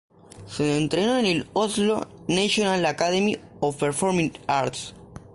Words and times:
Se 0.47 0.77
entrenó 0.79 1.19
en 1.19 1.27
el 1.27 1.47
"Oslo 1.53 2.07
National 2.27 2.83
Academy 2.87 3.37
of 3.59 3.77
Performing 3.79 4.33
Arts". 4.47 4.95